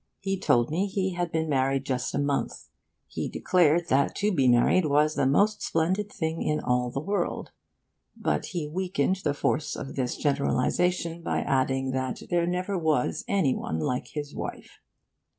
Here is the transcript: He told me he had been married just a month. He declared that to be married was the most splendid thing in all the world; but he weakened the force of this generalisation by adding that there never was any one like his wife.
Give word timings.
He 0.19 0.39
told 0.39 0.71
me 0.71 0.87
he 0.87 1.11
had 1.13 1.31
been 1.31 1.47
married 1.47 1.85
just 1.85 2.15
a 2.15 2.17
month. 2.17 2.69
He 3.05 3.29
declared 3.29 3.87
that 3.89 4.15
to 4.15 4.31
be 4.33 4.47
married 4.47 4.83
was 4.85 5.13
the 5.13 5.27
most 5.27 5.61
splendid 5.61 6.11
thing 6.11 6.41
in 6.41 6.59
all 6.59 6.89
the 6.89 6.99
world; 6.99 7.51
but 8.17 8.47
he 8.47 8.67
weakened 8.67 9.17
the 9.17 9.35
force 9.35 9.75
of 9.75 9.95
this 9.95 10.17
generalisation 10.17 11.21
by 11.21 11.41
adding 11.41 11.91
that 11.91 12.19
there 12.31 12.47
never 12.47 12.79
was 12.79 13.23
any 13.27 13.53
one 13.53 13.77
like 13.79 14.07
his 14.07 14.33
wife. 14.33 14.79